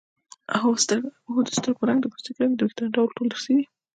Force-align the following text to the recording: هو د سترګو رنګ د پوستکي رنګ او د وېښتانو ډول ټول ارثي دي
هو 0.61 0.69
د 1.45 1.49
سترګو 1.57 1.87
رنګ 1.89 1.99
د 2.01 2.05
پوستکي 2.11 2.39
رنګ 2.41 2.51
او 2.53 2.57
د 2.59 2.61
وېښتانو 2.63 2.95
ډول 2.95 3.09
ټول 3.17 3.27
ارثي 3.31 3.53
دي 3.57 3.65